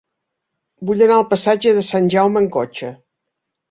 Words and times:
Vull 0.91 1.05
anar 1.07 1.19
al 1.23 1.27
passatge 1.35 1.77
de 1.79 1.87
Sant 1.93 2.11
Jaume 2.19 2.45
amb 2.47 2.57
cotxe. 2.61 2.95